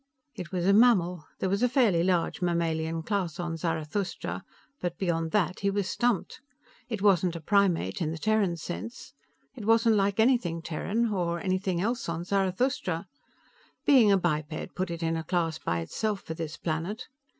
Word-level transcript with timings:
It 0.33 0.51
was 0.51 0.65
a 0.65 0.73
mammal 0.73 1.27
there 1.37 1.47
was 1.47 1.61
a 1.61 1.69
fairly 1.69 2.03
large 2.03 2.41
mammalian 2.41 3.03
class 3.03 3.39
on 3.39 3.55
Zarathustra 3.55 4.43
but 4.81 4.97
beyond 4.97 5.29
that 5.29 5.59
he 5.59 5.69
was 5.69 5.87
stumped. 5.87 6.41
It 6.89 7.03
wasn't 7.03 7.35
a 7.35 7.39
primate, 7.39 8.01
in 8.01 8.09
the 8.09 8.17
Terran 8.17 8.57
sense. 8.57 9.13
It 9.55 9.63
wasn't 9.65 9.97
like 9.97 10.19
anything 10.19 10.63
Terran, 10.63 11.09
or 11.13 11.39
anything 11.39 11.79
else 11.79 12.09
on 12.09 12.23
Zarathustra. 12.23 13.05
Being 13.85 14.11
a 14.11 14.17
biped 14.17 14.73
put 14.73 14.89
it 14.89 15.03
in 15.03 15.15
a 15.15 15.23
class 15.23 15.59
by 15.59 15.81
itself 15.81 16.21
for 16.21 16.33
this 16.33 16.57
planet. 16.57 17.07